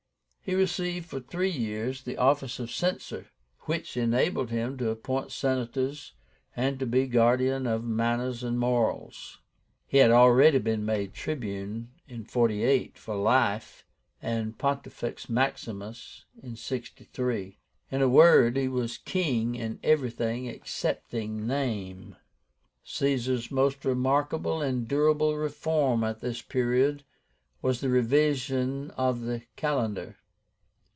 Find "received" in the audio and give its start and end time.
0.55-1.05